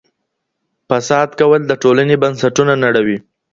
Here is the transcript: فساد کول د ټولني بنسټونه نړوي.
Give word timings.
فساد 0.87 1.29
کول 1.39 1.61
د 1.67 1.71
ټولني 1.81 2.15
بنسټونه 2.23 2.73
نړوي. 2.83 3.17